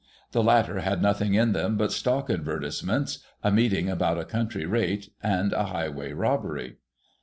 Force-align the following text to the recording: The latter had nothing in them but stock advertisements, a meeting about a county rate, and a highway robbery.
The 0.31 0.41
latter 0.41 0.79
had 0.79 0.99
nothing 0.99 1.35
in 1.35 1.51
them 1.51 1.77
but 1.77 1.91
stock 1.91 2.31
advertisements, 2.31 3.19
a 3.43 3.51
meeting 3.51 3.87
about 3.87 4.17
a 4.17 4.25
county 4.25 4.65
rate, 4.65 5.11
and 5.21 5.53
a 5.53 5.65
highway 5.65 6.11
robbery. 6.11 6.77